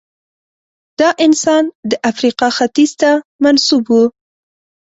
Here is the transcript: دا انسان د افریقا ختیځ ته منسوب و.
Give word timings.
دا 0.99 1.09
انسان 1.25 1.63
د 1.89 1.91
افریقا 2.11 2.49
ختیځ 2.57 2.91
ته 3.01 3.11
منسوب 3.43 3.85
و. 3.93 3.97